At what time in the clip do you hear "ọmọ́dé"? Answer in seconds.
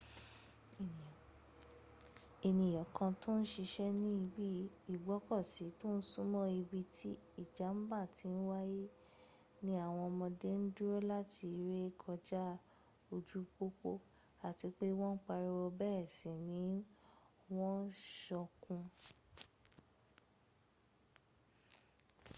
10.11-10.51